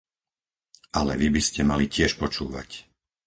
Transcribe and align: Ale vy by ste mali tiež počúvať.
Ale 0.99 1.13
vy 1.21 1.27
by 1.29 1.37
ste 1.47 1.61
mali 1.71 1.85
tiež 1.95 2.11
počúvať. 2.21 2.69